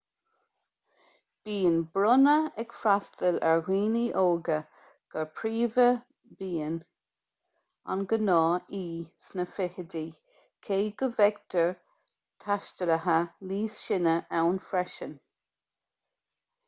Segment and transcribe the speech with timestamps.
[1.47, 4.55] bíonn brúnna ag freastal ar dhaoine óga
[5.15, 5.83] go príomha
[6.39, 6.79] bíonn
[7.95, 8.87] an gnáth-aoi
[9.27, 10.01] sna fichidí
[10.69, 11.75] cé go bhfeictear
[12.47, 13.19] taistealaithe
[13.53, 15.15] níos sine ann freisin